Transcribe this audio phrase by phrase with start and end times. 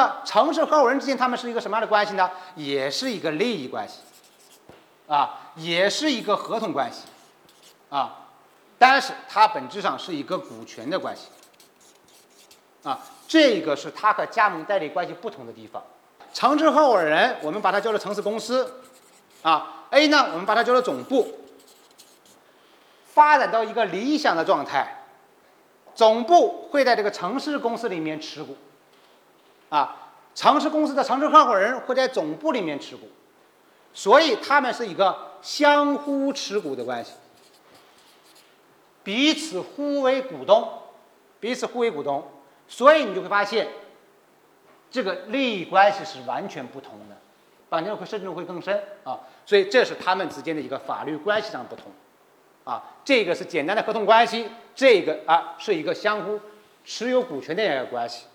[0.00, 2.30] 么城市合伙人之间他们是一个什么样的关系呢？
[2.54, 4.00] 也是一个利益关系，
[5.06, 7.02] 啊，也是一个合同关系，
[7.90, 8.26] 啊，
[8.78, 11.28] 但是它本质上是一个股权的关系，
[12.82, 15.82] 啊，这个是它和加盟代理关系不同的地方。
[16.32, 18.82] 城市合伙人我们把它叫做城市公司，
[19.42, 21.36] 啊，A 呢我们把它叫做总部。
[23.12, 25.02] 发展到一个理想的状态，
[25.96, 28.56] 总部会在这个城市公司里面持股，
[29.70, 29.96] 啊，
[30.34, 33.08] 城市公司的城市合伙人会在总部里面持股，
[33.94, 37.12] 所以他们是一个相互持股的关系，
[39.02, 40.68] 彼此互为股东，
[41.40, 42.22] 彼此互为股东，
[42.68, 43.68] 所以你就会发现，
[44.90, 47.16] 这个利益关系是完全不同的，
[47.68, 51.86] 绑定会甚至会更深啊，所以这是他们之间的一个法律关系上不同。
[52.62, 56.38] 啊，这个是简单的合同关系，这个啊是一个相互
[56.84, 58.26] 持有股权的一个关系。